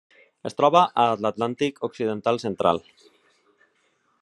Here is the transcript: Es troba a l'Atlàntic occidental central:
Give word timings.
Es 0.49 0.55
troba 0.61 0.79
a 1.01 1.05
l'Atlàntic 1.25 1.77
occidental 1.89 2.41
central: 2.45 2.83